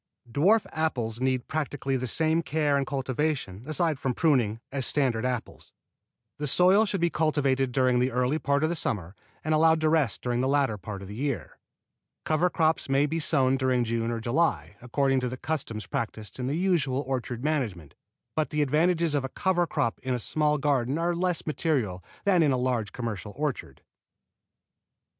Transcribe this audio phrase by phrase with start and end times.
[0.27, 5.71] Dwarf apples need practically the same care and cultivation, aside from pruning, as standard apples.
[6.39, 9.89] The soil should be cultivated during the early part of the summer and allowed to
[9.89, 11.59] rest during the latter part of the year.
[12.25, 16.47] Cover crops may be sown during June or July, according to the custom practised in
[16.47, 17.93] the usual orchard management;
[18.35, 22.41] but the advantages of a cover crop in a small garden are less material than
[22.41, 23.83] in a large commercial orchard.